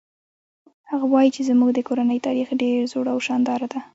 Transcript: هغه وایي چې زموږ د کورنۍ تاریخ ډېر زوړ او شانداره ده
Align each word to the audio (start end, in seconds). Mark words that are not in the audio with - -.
هغه 0.89 1.05
وایي 1.13 1.29
چې 1.35 1.41
زموږ 1.49 1.69
د 1.73 1.79
کورنۍ 1.87 2.19
تاریخ 2.27 2.47
ډېر 2.61 2.79
زوړ 2.91 3.05
او 3.13 3.19
شانداره 3.27 3.67
ده 3.73 3.79